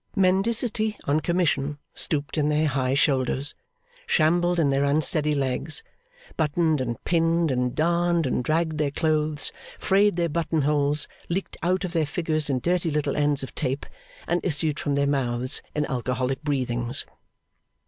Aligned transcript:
Mendicity 0.17 0.97
on 1.03 1.19
commission 1.19 1.77
stooped 1.93 2.35
in 2.35 2.49
their 2.49 2.67
high 2.67 2.95
shoulders, 2.95 3.53
shambled 4.07 4.59
in 4.59 4.71
their 4.71 4.83
unsteady 4.83 5.35
legs, 5.35 5.83
buttoned 6.35 6.81
and 6.81 6.97
pinned 7.03 7.51
and 7.51 7.75
darned 7.75 8.25
and 8.25 8.43
dragged 8.43 8.79
their 8.79 8.89
clothes, 8.89 9.51
frayed 9.77 10.15
their 10.15 10.27
button 10.27 10.63
holes, 10.63 11.07
leaked 11.29 11.55
out 11.61 11.85
of 11.85 11.93
their 11.93 12.07
figures 12.07 12.49
in 12.49 12.57
dirty 12.59 12.89
little 12.89 13.15
ends 13.15 13.43
of 13.43 13.53
tape, 13.53 13.85
and 14.27 14.43
issued 14.43 14.79
from 14.79 14.95
their 14.95 15.05
mouths 15.05 15.61
in 15.75 15.85
alcoholic 15.85 16.41
breathings. 16.41 17.05